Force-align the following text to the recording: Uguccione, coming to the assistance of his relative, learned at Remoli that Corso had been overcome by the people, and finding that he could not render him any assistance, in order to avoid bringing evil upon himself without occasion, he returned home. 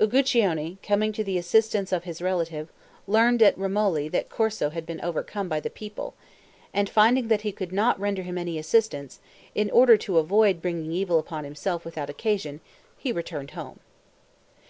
Uguccione, 0.00 0.78
coming 0.82 1.12
to 1.12 1.22
the 1.22 1.36
assistance 1.36 1.92
of 1.92 2.04
his 2.04 2.22
relative, 2.22 2.72
learned 3.06 3.42
at 3.42 3.58
Remoli 3.58 4.08
that 4.08 4.30
Corso 4.30 4.70
had 4.70 4.86
been 4.86 5.02
overcome 5.02 5.50
by 5.50 5.60
the 5.60 5.68
people, 5.68 6.14
and 6.72 6.88
finding 6.88 7.28
that 7.28 7.42
he 7.42 7.52
could 7.52 7.72
not 7.72 8.00
render 8.00 8.22
him 8.22 8.38
any 8.38 8.56
assistance, 8.58 9.20
in 9.54 9.70
order 9.70 9.98
to 9.98 10.16
avoid 10.16 10.62
bringing 10.62 10.92
evil 10.92 11.18
upon 11.18 11.44
himself 11.44 11.84
without 11.84 12.08
occasion, 12.08 12.60
he 12.96 13.12
returned 13.12 13.50
home. 13.50 13.80